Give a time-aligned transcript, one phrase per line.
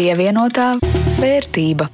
[0.00, 0.78] Pievienotā
[1.20, 1.84] vērtība.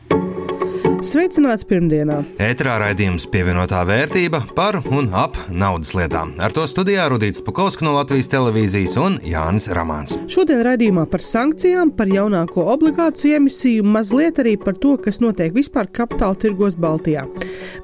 [1.03, 2.21] Sveicināti pirmdienā!
[2.39, 6.37] Ētrā raidījums pievienotā vērtība par un ap naudas lietām.
[6.39, 10.15] Ar to studijā Rudīts Pukovskis no Latvijas televīzijas un Jānis Ramāns.
[10.31, 15.91] Šodien raidījumā par sankcijām, par jaunāko obligāciju emisiju, mazliet arī par to, kas notiek vispār
[15.91, 17.27] kapitāla tirgos Baltijā.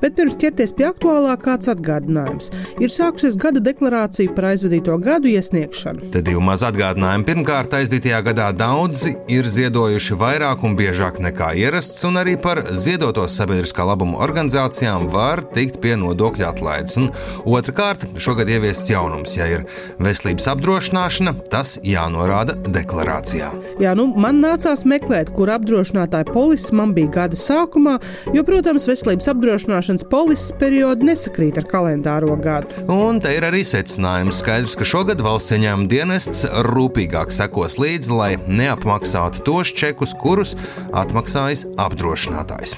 [0.02, 2.50] Bet pirms ķerties pie aktuālā kāds atgādinājums.
[2.82, 6.12] Ir sākusies gada deklarācija par aizvadīto gadu iesniegšanu.
[6.14, 7.26] Te divi maz atgādinājumi.
[7.28, 13.36] Pirmkārt, aizdītajā gadā daudzi ir ziedojuši vairāk un biežāk nekā ierasts, un arī par lietotos
[13.38, 16.98] sabiedriskā labuma organizācijām var tikt pie nodokļa atlaides.
[17.00, 17.10] Un
[17.48, 19.64] otrkārt, šogad ieviests jaunums, ja ir
[20.02, 23.50] veselības apdrošināšana, tas jānorāda deklarācijā.
[23.82, 27.98] Jā, nu, man nācās meklēt, kur apdrošinātāja polises man bija gada sākumā,
[28.36, 29.30] jo, protams, veselības
[29.72, 32.84] apdrošināšanas polises periodi nesakrīt ar kalendāro gadu.
[32.92, 34.42] Un te ir arī secinājums.
[34.42, 40.56] Skaidrs, ka šogad valsts ieņēmuma dienests rūpīgāk sekos līdzi, lai neapmaksātu tos čekus, kurus
[40.92, 42.76] atmaksājis apdrošinātājs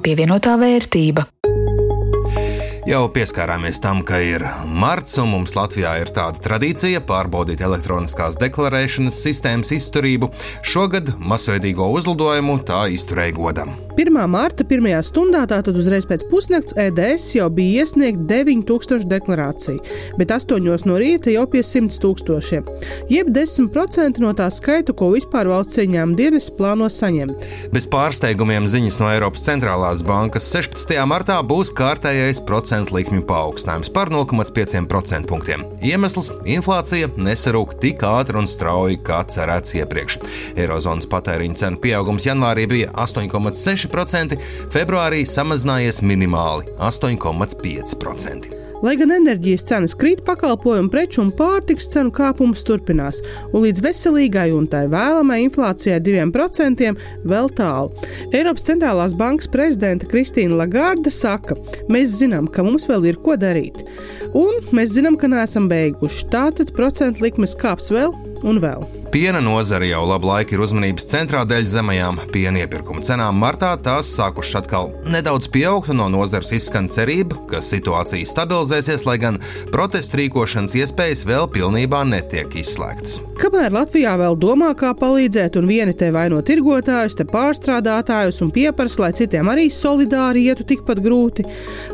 [0.00, 1.26] pievienotā vērtība.
[2.90, 9.14] Jau pieskārāmies tam, ka ir marts, un mums Latvijā ir tāda tradīcija pārbaudīt elektroniskās deklarēšanas
[9.28, 10.26] sistēmas izturību.
[10.66, 13.76] Šogad masveidīgo uzlidojumu tā izturēja godam.
[13.94, 14.18] 1.
[14.32, 19.84] mārta pirmajā stundā, tātad uzreiz pēc pusnakts, EDS jau bija iesniegt 9000 deklarāciju,
[20.18, 22.66] bet 8 no rīta jau pie 100 tūkstošiem.
[23.12, 27.46] Jeb 10% no tā skaita, ko vispār valsts ieņēmuma dienas plāno saņemt.
[27.70, 30.96] Bez pārsteigumiem ziņas no Eiropas centrālās bankas 16.
[31.06, 35.64] martā būs kārtējais procents procentu likmju paaugstinājums par 0,5% punktiem.
[35.82, 40.20] Iemesls- inflācija nesarūk tik ātri un strauji, kā cerēts iepriekš.
[40.56, 44.38] Eirozonas patēriņa cenu pieaugums janvārī bija 8,6%,
[44.70, 48.59] februārī samazinājies minimāli- 8,5%.
[48.80, 53.18] Lai gan enerģijas cenas krīt, pakalpojumu preču un pārtiks cenu kāpums turpinās,
[53.52, 56.88] un līdz veselīgai un tai vēlamai inflācijai 2%
[57.28, 58.08] vēl tālu.
[58.32, 61.58] Eiropas centrālās bankas prezidenta Kristīna Lagarda saka,
[61.92, 63.84] mēs zinām, ka mums vēl ir ko darīt,
[64.32, 66.30] un mēs zinām, ka neesam beiguši.
[66.32, 68.16] Tātad procentu likmes kāps vēl
[68.46, 68.86] un vēl.
[69.10, 73.40] Piena nozare jau labu laiku ir uzmanības centrā dēļ zemajām piena iepirkuma cenām.
[73.42, 79.16] Martā tās sākušas atkal nedaudz pieaugt, un no nozares izskan cerība, ka situācija stabilizēsies, lai
[79.22, 79.40] gan
[79.74, 83.18] protestu rīkošanas iespējas vēl pilnībā netiek izslēgtas.
[83.40, 89.00] Kamēr Latvijā vēl domā, kā palīdzēt, un vieni te vaino tirgotājus, te pārstrādātājus un pieprasa,
[89.06, 91.46] lai citiem arī solidāri ietu tikpat grūti,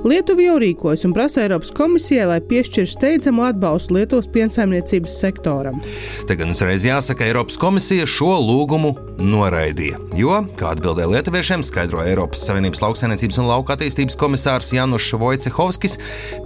[0.07, 5.81] Lietuva jau rīkojas un prasa Eiropas komisijai, lai piešķir steidzamu atbalstu Lietuvas piensaimniecības sektoram.
[6.29, 12.45] Te gan uzreiz jāsaka, Eiropas komisija šo lūgumu noraidīja, jo, kā atbildēja lietuviešiem, skaidroja Eiropas
[12.47, 15.97] Savienības lauksainiecības un lauka attīstības komisārs Janušs Vojcehovskis,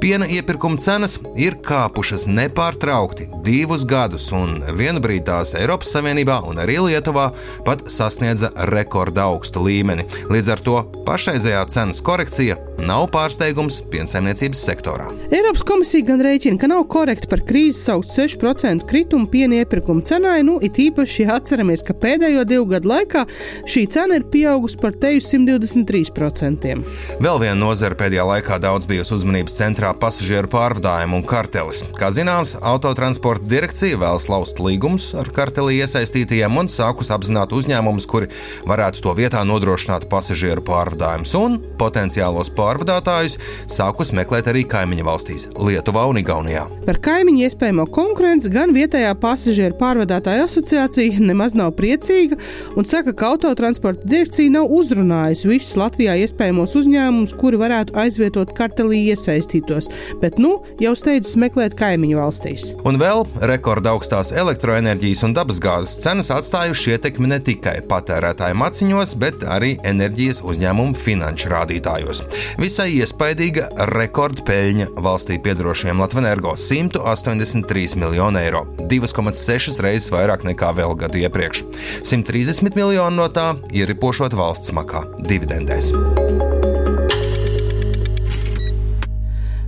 [0.03, 6.63] piena iepirkuma cenas ir kāpušas nepārtraukti divus gadus, un vienu brīdi tās Eiropas Savienībā un
[6.63, 7.31] arī Lietuvā
[7.67, 10.07] pat sasniedza rekorda augstu līmeni.
[10.31, 15.09] Līdz ar to pašreizējā cenas korekcija nav pārsteigums piensaimniecības sektorā.
[15.35, 20.41] Eiropas komisija gan rēķina, ka nav korekti par krīzi saukt 6% kritumu piena iepirkuma cenai,
[20.47, 23.25] nu it īpaši atceramies, ka pēdējo divu gadu laikā
[23.71, 26.77] šī cena ir pieaugusi par teju 123%.
[27.21, 31.85] Vēl viena nozara pēdējā laikā daudz bijusi uzmanības centrā- pasažieru pārvadājumu un kartelis.
[31.99, 38.31] Kā zināms, autotransporta direkcija vēlas laust līgumus ar kartelī iesaistītajiem un sākus apzināt uzņēmumus, kuri
[38.67, 43.39] varētu to vietā nodrošināt pasažieru pārvadājumus un potenciālos pārvadātājus
[43.71, 46.67] sākus meklēt arī kaimiņu valstīs- Lietuvā un Igaunijā.
[46.87, 52.39] Par kaimiņu iespējamo konkurenci gan vietējā pasažieru pārvadātāja asociācija nemaz nav priecīga
[52.77, 59.03] un saka, ka autotransporta direkcija nav uzrunājusi visus Latvijā iespējamos uzņēmumus, kuri varētu aizvietot kartelī
[59.11, 62.75] iesaistītos, bet nu jau steidzas meklēt kaimiņu valstīs.
[62.85, 69.45] Un vēl rekorda augstās elektroenerģijas un dabasgāzes cenas atstājuši ietekmi ne tikai patērētāju maciņos, bet
[69.45, 72.23] arī enerģijas uzņēmumu finanšu rādītājos.
[72.61, 81.25] Visai iespaidīga rekordpeļņa valstī piedarošiem Latvenergo- 183 miljonu eiro, 2,6 reizes vairāk nekā vēl gadu
[81.25, 81.65] iepriekš.
[82.05, 86.60] 130 miljoni no tā ieripošot valsts makā dividendēs.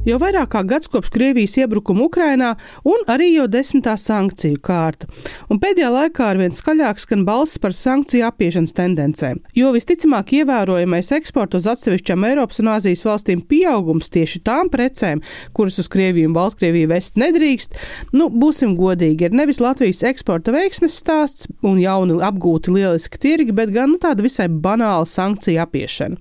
[0.03, 2.49] Jau vairāk kā gads kopš Krievijas iebrukuma Ukrainā
[2.91, 5.07] un arī jau desmitā sankciju kārta.
[5.47, 11.61] Un pēdējā laikā arvien skaļāk skan balss par sankciju apiešanas tendencēm, jo visticamāk ievērojamais eksporta
[11.61, 15.23] uz atsevišķām Eiropas un Āzijas valstīm pieaugums tieši tām precēm,
[15.55, 17.79] kuras uz Krieviju un Baltkrieviju vest nedrīkst,
[18.19, 23.71] nu, būsim godīgi, ir nevis Latvijas eksporta veiksmes stāsts un jauni apgūti lieliski tirgi, bet
[23.71, 26.19] gan nu, tāda visai banāla sankciju apiešana.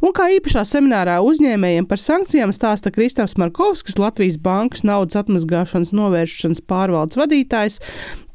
[0.00, 3.09] Un kā īpašā seminārā uzņēmējiem par sankcijām stāsta Kristīna.
[3.10, 7.80] Kristaps Markovskis, Latvijas Bankas naudas atmazgāšanas novēršanas pārvaldes vadītājs,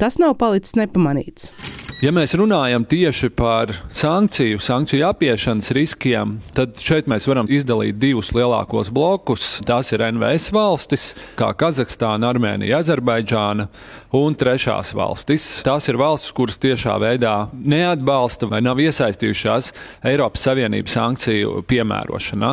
[0.04, 1.54] tas nav palicis nepamanīts.
[2.04, 8.34] Ja mēs runājam tieši par sankciju, sankciju apiešanas riskiem, tad šeit mēs varam izdalīt divus
[8.36, 9.46] lielākos blokus.
[9.64, 13.70] Tās ir NVS valstis, kā Kazahstāna, Armēnija, Azerbaidžāna
[14.16, 15.46] un trešās valstis.
[15.64, 19.72] Tās ir valstis, kuras tiešā veidā neatbalsta vai nav iesaistījušās
[20.12, 22.52] Eiropas Savienības sankciju piemērošanā.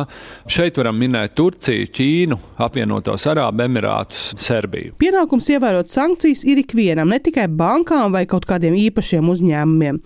[0.55, 4.95] Šeit varam minēt Turciju, Ķīnu, apvienotos Arābu Emirātus, Serbiju.
[5.03, 9.99] Pienākums ievērot sankcijas ir ikvienam, ne tikai bankām vai kaut kādiem īpašiem uzņēmumiem.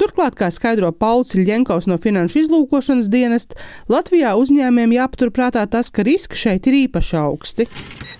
[0.00, 3.58] Turklāt, kā skaidro Pauls Ļenkovs no Finanšu izlūkošanas dienesta,
[3.92, 7.70] Latvijā uzņēmējiem jāpaturprātā tas, ka riski šeit ir īpaši augsti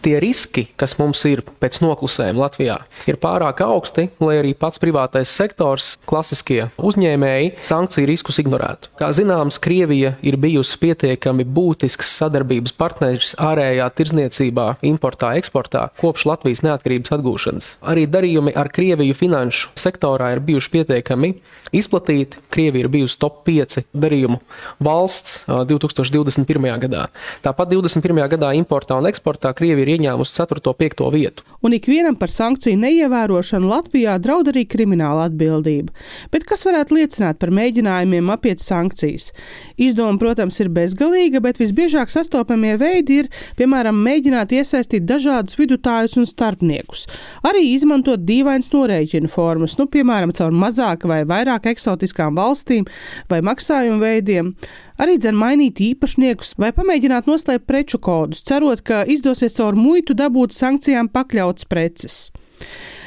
[0.07, 2.77] tie riski, kas mums ir pēc noklusējuma Latvijā,
[3.11, 8.93] ir pārāk augsti, lai arī pats privātais sektors, klasiskie uzņēmēji, sankciju riskus ignorētu.
[9.01, 16.63] Kā zināms, Krievija ir bijusi pietiekami būtisks sadarbības partneris ārējā tirzniecībā, importā, eksportā kopš Latvijas
[16.67, 17.71] neatkarības atgūšanas.
[17.83, 21.33] Arī darījumi ar Krieviju finanšu sektorā ir bijuši pietiekami
[21.75, 22.39] izplatīti.
[22.55, 24.39] Krievija ir bijusi top 5 darījumu
[24.87, 26.71] valsts 2021.
[26.87, 27.09] gadā.
[27.43, 28.23] Tāpat 2021.
[28.37, 30.63] gadā importā un eksportā Krievija ir ieņēmusi 4.
[30.71, 31.05] un 5.
[31.13, 31.45] vietu.
[31.65, 35.95] Un ikvienam par sankciju neievērošanu Latvijā draud arī krimināla atbildība.
[36.31, 39.33] Bet kas varētu liecināt par mēģinājumiem apiet sankcijas?
[39.81, 46.29] Izdoma, protams, ir bezgalīga, bet visbiežāk sastopamie veidi ir, piemēram, mēģināt iesaistīt dažādus vidutājus un
[46.29, 47.07] starpniekus,
[47.47, 52.87] arī izmantot dīvainas norēķinu formas, nu, piemēram, caur mazāk vai vairāk eksotiskām valstīm
[53.31, 54.55] vai maksājumu veidiem
[55.03, 60.57] arī dzen mainīt īpašniekus vai pamēģināt noslēpt preču kodus, cerot, ka izdosies caur muitu dabūt
[60.57, 62.27] sankcijām pakļauts preces.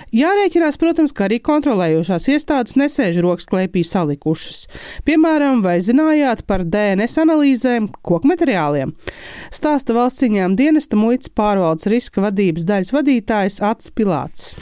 [0.09, 4.63] Jārēķinās, protams, ka arī kontrolējošās iestādes nesēž rokas klēpī salikušas.
[5.05, 8.95] Piemēram, vai zinājāt par DNS analīzēm koku materiāliem?
[9.53, 14.55] Stāsta valsts ciņām dienesta muitas pārvaldes riska vadības daļas vadītājs Ats Pilāts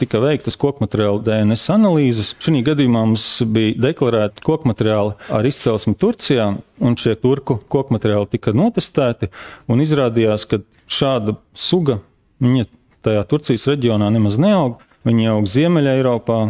[0.00, 2.32] tika veiktas kokmateriāla DNS analīzes.
[2.42, 6.48] Šī gadījumā mums bija deklarēti kokmateriāli ar izcelsmi Turcijā,
[6.82, 9.30] un šie turku kokmateriāli tika notestēti.
[9.82, 12.00] Izrādījās, ka šāda suga
[13.02, 14.82] tajā Turcijas reģionā nemaz neaug.
[15.06, 16.42] Viņi aug Ziemeļā Eiropā,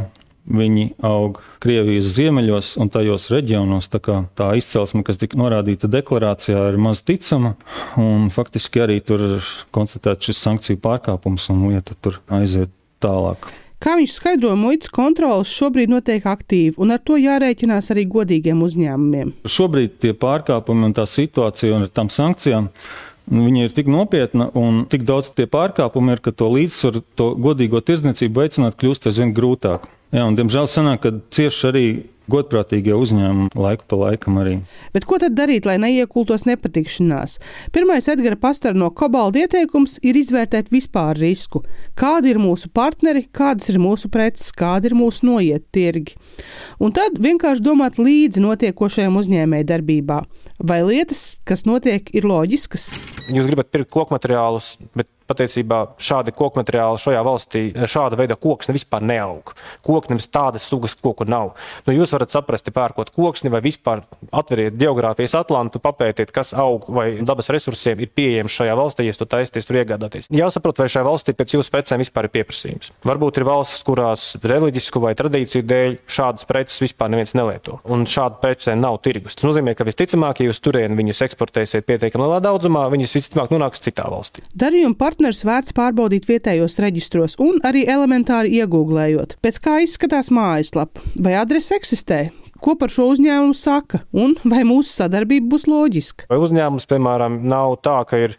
[0.43, 3.87] Viņi aug Krievijas ziemeļos un tajos reģionos.
[3.93, 4.01] Tā,
[4.35, 7.55] tā izcelsme, kas tika norādīta deklarācijā, ir maz ticama.
[8.35, 13.51] Faktiski arī tur ir konstatēts šis sankciju pārkāpums, un lieta tur aiziet tālāk.
[13.83, 19.33] Kā viņš skaidro, muitas kontrolas šobrīd notiek aktīvi, un ar to jārēķinās arī godīgiem uzņēmumiem.
[19.51, 22.69] Šobrīd tie pārkāpumi un tā situācija un ar tām sankcijām.
[23.33, 27.83] Viņa ir tik nopietna un tik daudz tie pārkāpumi ir, ka to līdzsvaru, to godīgo
[27.83, 29.91] tirdzniecību veicināt kļūst aizvien grūtāk.
[30.15, 31.87] Jā, un, diemžēl sanāk, ka cieši arī
[32.31, 34.59] godprātīgie uzņēmumi laiku pa laikam arī.
[34.95, 37.39] Bet ko tad darīt, lai neiekultos nepatikšanās?
[37.75, 41.65] Pirmais Edgara Pastara no Kobalda ieteikums ir izvērtēt vispār risku.
[41.99, 46.17] Kādi ir mūsu partneri, kādas ir mūsu preces, kādi ir mūsu noiet tirgi.
[46.83, 50.23] Un tad vienkārši domāt līdzi notiekošajam uzņēmēju darbībā.
[50.63, 52.93] Vai lietas, kas notiek, ir loģiskas?
[53.35, 58.75] Jūs gribat pirkt koku materiālus, bet patiesībā šādi koku materiāli šajā valstī, šāda veida koksne
[58.77, 59.53] vispār neaug.
[59.87, 61.55] Koknems tādas sugas koku nav.
[61.87, 64.05] Nu, jūs varat saprast, pērkot koksni vai vispār
[64.35, 69.29] atveriet geogrāfijas atlantu, papētiet, kas aug vai dabas resursiem ir pieejams šajā valstī, ja to
[69.29, 70.29] taisties tur iegādāties.
[70.33, 72.93] Jāsaprot, vai šajā valstī pēc jūsu precēm vispār ir pieprasījums.
[73.09, 77.81] Varbūt ir valstis, kurās reliģisku vai tradīciju dēļ šādas preces vispār neviens nelieto.
[77.93, 79.39] Un šāda prece nav tirgus.
[79.39, 83.83] Tas nozīmē, ka visticamāk, ja jūs turieni viņus eksportēsiet pietiekami lielā daudzumā, viņas visticamāk nonāks
[83.83, 84.45] citā valstī.
[84.59, 91.35] Darījuma partners vērts pārbaudīt vietējos reģistros un arī elementāri iegūglējot, pēc kā izskatās mājaslapa vai
[91.41, 92.29] adrese eksistē.
[92.63, 96.29] Ko par šo uzņēmumu saka un vai mūsu sadarbība būs loģiska?
[96.31, 98.37] Vai uzņēmums, piemēram, nav tā, ka ir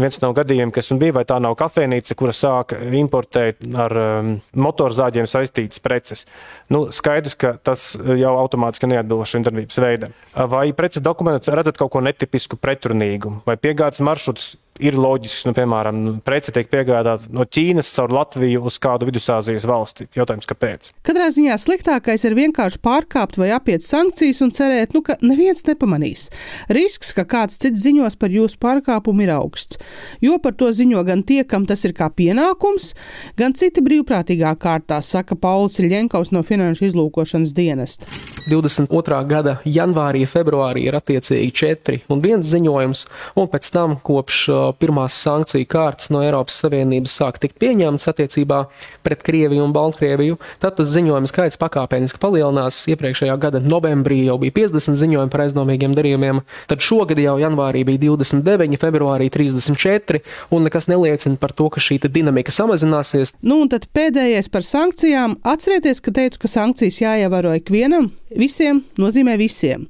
[0.00, 4.32] viens no gadījumiem, kas man bija, vai tā nav kafejnīca, kura sāka importēt ar um,
[4.56, 6.24] motorzāģiem saistītas preces.
[6.72, 10.16] Nu, skaidrs, ka tas jau automātiski neatbilst šim darbības veidam.
[10.54, 15.44] Vai preces dokumentu redzat kaut ko netipisku, pretrunīgu, vai piegādes maršruts ir loģisks.
[15.48, 20.08] Nu, piemēram, prece tiek piegādāta no Ķīnas caur Latviju uz kādu Vidusāzijas valsti.
[20.16, 20.90] Jautājums, kāpēc?
[21.06, 26.28] Katrā ziņā sliktākais ir vienkārši pārkāpt vai apiet sankcijas un cerēt, nu, ka neviens nepamanīs.
[26.72, 29.80] Risks, ka kāds cits ziņos par jūsu pārkāpumu, ir augsts.
[30.24, 32.92] Jo par to ziņo gan tie, kam tas ir kā pienākums,
[33.38, 38.10] gan citi brīvprātīgā kārtā, saka Pauls Ļenkovs no Finanšu izlūkošanas dienesta.
[38.48, 39.18] 22.
[39.28, 43.04] gada janvārī, februārī ir attiecīgi četri un viens ziņojums,
[43.38, 48.64] un pēc tam kopš jau pirmās sankciju kārtas no Eiropas Savienības sāk tikt pieņemtas attiecībā
[49.06, 52.82] pret Krieviju un Baltkrieviju, tad tas ziņojums skaits pakāpeniski palielinās.
[52.92, 58.02] Iepriekšējā gada novembrī jau bija 50 ziņojumi par aizdomīgiem darījumiem, tad šogad jau janvārī bija
[58.08, 60.22] 29, februārī 34,
[60.52, 63.34] un nekas neliecina par to, ka šī dinamika samazināsies.
[63.42, 65.38] Nu, un tad pēdējais par sankcijām.
[65.46, 69.86] Atcerieties, ka teicu, ka sankcijas jāievēro ikvienam, visiem nozīmē visiem.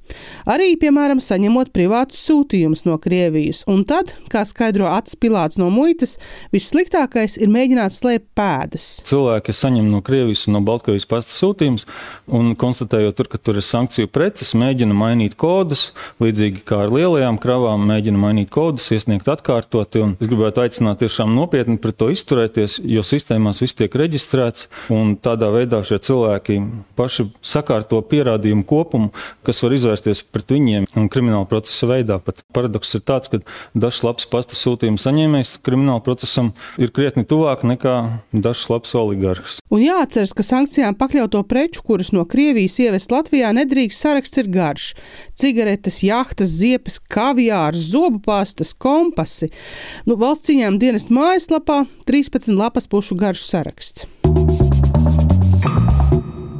[0.48, 3.62] Arī, piemēram, saņemot privātus sūtījumus no Krievijas.
[3.70, 6.16] Un tad, kā skaidro acis pilāts no muitas,
[6.54, 8.88] vissliktākais ir mēģināt slēpt pēdas.
[9.08, 11.86] Cilvēki saņem no Krievijas un no Baltkrievijas pasta sūtījumus,
[12.32, 15.90] un konstatējot, tur, ka tur ir sankciju preces, mēģina mainīt kodus,
[16.22, 20.04] līdzīgi kā ar lielajām kravām, mēģina mainīt kodus, iesniegt atkārtoti.
[20.22, 25.50] Es gribētu aicināt tiešām nopietni pret to izturēties, jo sistēmās viss tiek reģistrēts, un tādā
[25.54, 26.58] veidā šie cilvēki
[26.98, 28.31] paši sakārto pierādījumu
[28.66, 29.10] kopumu,
[29.46, 32.18] kas var izvērsties pret viņiem un krimināla procesa veidā.
[32.22, 33.42] Pat paradoks ir tāds, ka
[33.74, 37.96] dažs labs pasta sūtījuma saņēmējs krimināla procesam ir krietni tuvāk nekā
[38.32, 39.58] dažs labs oligarhs.
[39.72, 44.88] Un jāatceras, ka sankcijām pakļauto preču, kuras no Krievijas ievest Latvijā, nedrīkst saraksts ir garš.
[45.38, 49.48] Cigaretes, jahtas, ziepes, kaviārs, zobu pastas, kompasi.
[50.08, 54.21] Nu, valsts cīņām dienestu mājaslapā 13 lapas pušu garš saraksts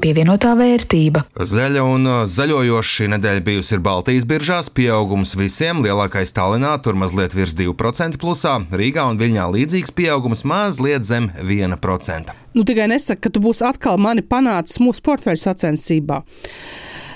[0.03, 1.25] pievienotā vērtība.
[1.39, 4.71] Zaļa un uh, zaļojoša šī nedēļa bijusi Baltijas biržās.
[4.75, 11.07] Pieaugums visiem lielākais Tallinā, tur mazliet virs 2% plusā, Rīgā un Viļņā līdzīgs pieaugums mazliet
[11.09, 12.35] zem 1%.
[12.53, 16.23] Nu, tikai nesaka, ka tu būsi atkal mani panācis mūsu portfeļu sacensībā.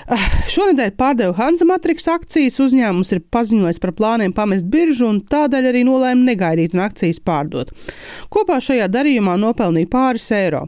[0.07, 2.61] Ah, šonadēļ pārdevu Hanza Matrix akcijas.
[2.63, 7.73] Uzņēmums ir paziņojis par plāniem pamest biržu un tādēļ arī nolēma negaidīt un akcijas pārdot.
[8.31, 10.61] Kopā šajā darījumā nopelnīja pāris eiro.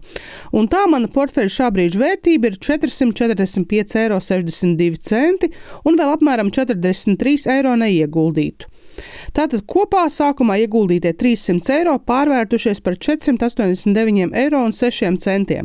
[0.52, 4.20] Un tā mana portfeļa šā brīža vērtība ir 445,62 eiro
[5.88, 8.68] un vēl apmēram 43 eiro neieguldītu.
[9.36, 15.64] Tātad kopā sākumā ieguldītie 300 eiro pārvērtušies par 489,06 eiro.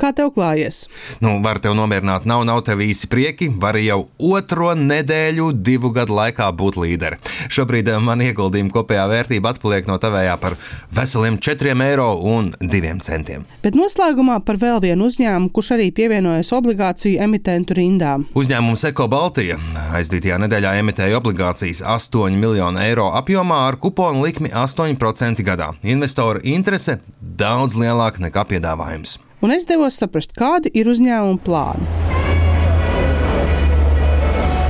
[0.00, 0.76] Kā tev klājies?
[1.24, 6.12] Nu, var tev nomierināt, nav, nav tev īsi prieki, var jau otro nedēļu, divu gadu
[6.16, 7.16] laikā būt līderi.
[7.52, 10.56] Šobrīd eh, man ieguldījuma kopējā vērtība atpaliek no tavējā par
[10.94, 13.46] veseliem 4 eiro un 2 centiem.
[13.64, 18.26] Bet noslēgumā par vēl vienu uzņēmumu, kurš arī pievienojas obligāciju emitentu rindām.
[18.36, 19.58] Uzņēmums Eko Baltija
[19.96, 25.72] aizdītajā nedēļā emitēja obligācijas 8 miljonu eiro apjomā ar kuponu likmi 8% gadā.
[25.82, 29.18] Investoru interese daudz lielāka nekā piedāvājums.
[29.44, 32.06] Un es devos saprast, kādi ir uzņēmuma plāni.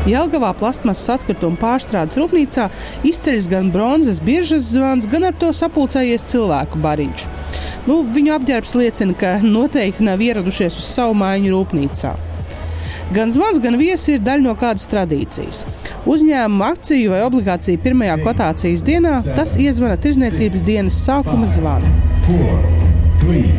[0.07, 2.69] Jelgavā plasmasas atkrituma pārstrādes rūpnīcā
[3.11, 7.25] izceļas gan bronzas biržas zvans, gan ar to sapulcējies cilvēku bariņš.
[7.89, 12.15] Nu, viņu apģērbs liecina, ka noteikti nav ieradušies uz savu mājiņu rūpnīcā.
[13.15, 15.65] Gan zvans, gan viesi ir daļa no kādas tradīcijas.
[16.07, 21.91] Uzņēmuma akciju vai obligāciju pirmajā kotācijas dienā tas iezvana tirzniecības dienas sākuma zvanu.
[22.29, 22.63] Four,
[23.23, 23.51] three,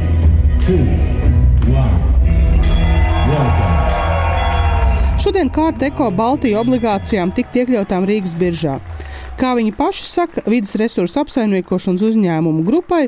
[0.63, 0.79] two,
[5.17, 8.77] Šodien kārta Eko Baltiju obligācijām tika iekļautām Rīgas biržā.
[9.37, 13.03] Kā viņi paši saka, vidas resursu apsaimniekošanas uzņēmumu grupai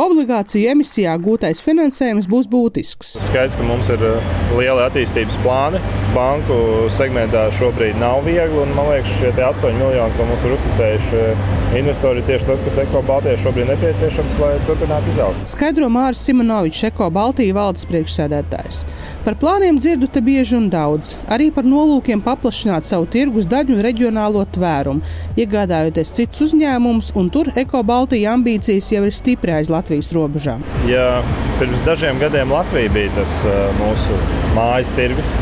[0.00, 3.18] obligāciju emisijā gūtais finansējums būs būtisks.
[3.26, 5.82] Skaidrs, ka mums ir uh, lieli attīstības plāni.
[6.14, 6.56] Banku
[6.94, 11.44] segmentā šobrīd nav viegli, un man liekas, šie 8 miljoni, ko mums ir uzticējuši uh,
[11.78, 15.50] investori, ir tieši tas, kas Eko Baltijai šobrīd nepieciešams, lai turpinātu izaugsmu.
[15.52, 18.82] Skaidro Māris Simonovičs, Eko Baltijas valdes priekšsēdētājs.
[19.24, 23.84] Par plāniem dzirdu te bieži un daudz, arī par nolūkiem paplašināt savu tirgus daļu un
[23.84, 30.12] reģionālo tvērumu, iegādājoties citus uzņēmumus, un tur Eko Baltijas ambīcijas jau ir stipri aiz Latvijas.
[30.14, 30.62] Robežām?
[30.88, 31.22] Ja
[31.58, 33.40] pirms dažiem gadiem Latvija bija tas
[33.80, 34.18] mūsu
[34.54, 35.32] mājas tirgus,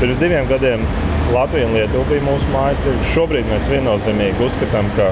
[0.00, 0.84] pirms diviem gadiem
[1.32, 3.14] Latvija un Lietuva bija mūsu mājas tirgus.
[3.14, 5.10] Šobrīd mēs viennozīmīgi uzskatām, ka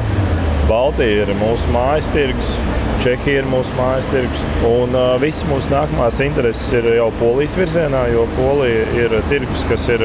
[0.69, 2.55] Baltija ir mūsu mājas tirgus.
[3.01, 4.41] Čehija ir mūsu mājas tirgus.
[4.69, 9.87] Un uh, visas mūsu nākamās intereses ir jau polijas virzienā, jo Polija ir tirgus, kas
[9.89, 10.05] ir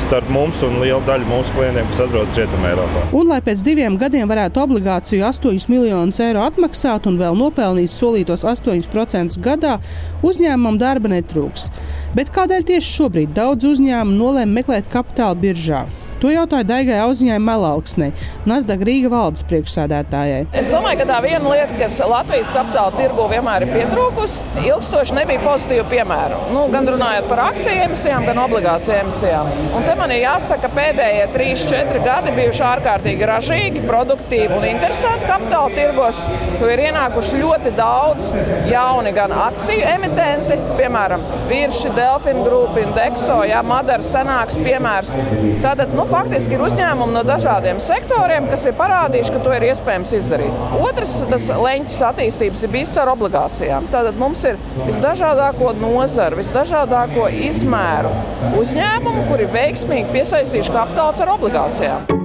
[0.00, 3.04] starp mums un lielu daļu mūsu klientiem, kas atrodas Rietumē Eiropā.
[3.12, 8.48] Un, lai pēc diviem gadiem varētu obligāciju 8 miljonus eiro atmaksāt un vēl nopelnīt solītos
[8.48, 9.76] 8% gadā,
[10.24, 11.68] uzņēmumam darba netrūks.
[12.16, 15.84] Bet kādēļ tieši šobrīd daudz uzņēmumu nolēma meklēt kapitāla biržā?
[16.20, 18.10] To jautāja Daigai Auziņai Melalksnei,
[18.48, 20.42] Nasdaq Rīga valdes priekšsādātājai.
[20.52, 25.40] Es domāju, ka tā viena lieta, kas Latvijas kapitāla tirgu vienmēr ir pietrūkusi, ilgstoši nebija
[25.40, 26.40] pozitīva piemēra.
[26.52, 29.48] Nu, gan runājot par akciju emisijām, gan obligāciju emisijām.
[29.78, 35.30] Un te man ir jāsaka, ka pēdējie 3-4 gadi bijuši ārkārtīgi ražīgi, produktīvi un interesanti
[35.30, 36.20] kapitāla tirgos,
[36.60, 38.28] jo ir ienākuši ļoti daudz
[38.68, 45.16] jauni gan akciju emitenti, piemēram, Virši, Delfina grupa, Indexo, ja, Madara senāks piemērs.
[45.64, 50.14] Tātad, nu, faktiski ir uzņēmumi no dažādiem sektoriem, kas ir parādījuši, ka to ir iespējams
[50.20, 50.62] izdarīt.
[50.80, 53.90] Otrs, tas leņķis attīstības ir bijis caur obligācijām.
[53.94, 58.14] Tātad mums ir visdažādāko nozaru, visdažādāko izmēru
[58.60, 62.19] uzņēmumu, kuri veiksmīgi piesaistījuši kapitāls ar obligācijām.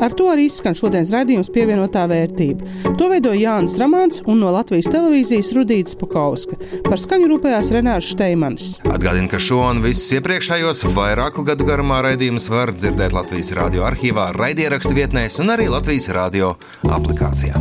[0.00, 2.94] Ar to arī izskan šodienas raidījums pievienotā vērtība.
[3.00, 6.58] To veidoja Jānis Ramāns un no Latvijas televīzijas Rudīts Pakauska.
[6.84, 8.74] Par skaņu rūpējās Renārs Šteimanis.
[8.84, 14.30] Atgādinu, ka šo un visus iepriekšējos vairāku gadu garumā raidījumus var dzirdēt Latvijas radio arhīvā,
[14.36, 16.52] raidierakstu vietnēs un arī Latvijas radio
[16.84, 17.56] aplikācijā.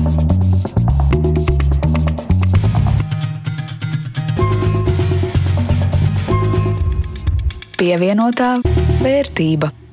[7.79, 8.55] Pievienotā
[9.03, 9.84] vērtība.